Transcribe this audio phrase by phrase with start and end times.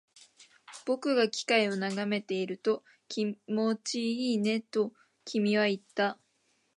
[0.87, 4.91] 僕が機械を眺めていると、気持ちいいねと
[5.25, 6.17] 君は言った